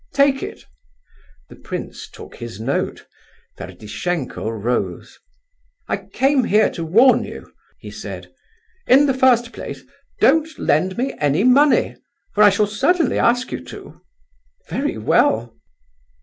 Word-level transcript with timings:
Take 0.13 0.41
it." 0.41 0.65
The 1.49 1.55
prince 1.55 2.09
took 2.09 2.37
his 2.37 2.59
note. 2.59 3.05
Ferdishenko 3.55 4.49
rose. 4.49 5.19
"I 5.87 5.97
came 5.97 6.45
here 6.45 6.71
to 6.71 6.83
warn 6.83 7.23
you," 7.23 7.53
he 7.77 7.91
said. 7.91 8.33
"In 8.87 9.05
the 9.05 9.13
first 9.13 9.53
place, 9.53 9.83
don't 10.19 10.57
lend 10.57 10.97
me 10.97 11.13
any 11.19 11.43
money, 11.43 11.97
for 12.33 12.41
I 12.41 12.49
shall 12.49 12.65
certainly 12.65 13.19
ask 13.19 13.51
you 13.51 13.63
to." 13.65 14.01
"Very 14.71 14.97
well." 14.97 15.55